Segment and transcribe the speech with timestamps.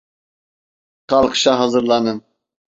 [1.07, 2.23] Kalkışa hazırlanın.